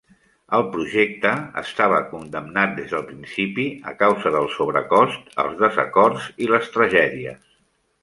[0.59, 6.77] El projecte estava condemnat des del principi a causa del sobrecost, els desacords i les
[6.79, 7.43] tragèdies.